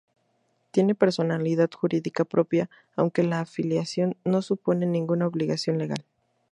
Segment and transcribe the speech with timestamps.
[0.71, 6.03] Tiene personalidad jurídica propia, aunque la afiliación no supone ninguna obligación legal.